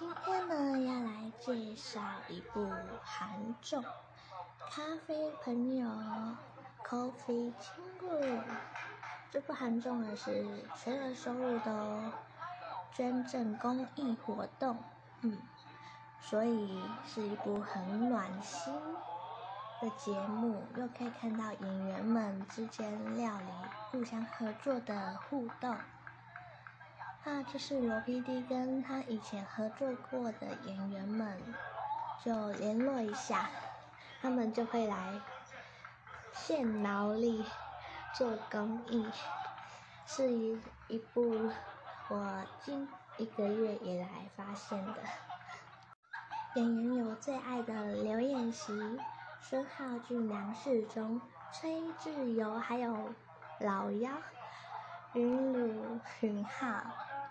[0.00, 2.00] 今天呢，要来介绍
[2.30, 3.82] 一部韩综
[4.70, 5.86] 《咖啡朋友》
[6.82, 8.40] （Coffee 친구）。
[9.30, 12.10] 这部韩综呢是全额收入的哦
[12.94, 14.78] 捐赠公益活动，
[15.20, 15.36] 嗯，
[16.18, 18.72] 所以是一部很暖心
[19.82, 23.52] 的节目，又可以看到演员们之间料理
[23.90, 25.76] 互相合作的互动。
[27.32, 31.40] 那这是罗 PD 跟他以前合作过的演员们
[32.24, 33.48] 就联络一下，
[34.20, 35.20] 他们就会来
[36.32, 37.44] 献劳力
[38.12, 39.08] 做公益，
[40.06, 41.48] 是一一部
[42.08, 44.94] 我近一个月以来发现的。
[46.56, 48.98] 演员有最爱的刘演熙、
[49.40, 51.20] 孙浩俊、梁世宗、
[51.52, 53.14] 崔智友，还有
[53.60, 54.10] 老幺
[55.12, 56.82] 云鲁云浩。